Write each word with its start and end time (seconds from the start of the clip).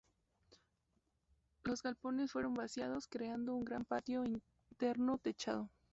Los 1.61 1.83
galpones 1.83 2.31
fueron 2.31 2.55
vaciados, 2.55 3.05
creando 3.07 3.53
un 3.53 3.63
gran 3.63 3.85
patio 3.85 4.23
interno 4.25 5.19
techado. 5.19 5.69